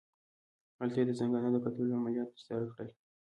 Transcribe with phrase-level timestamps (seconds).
[0.79, 2.89] هلته یې د زنګانه د کتلولو عملیات ترسره کړل.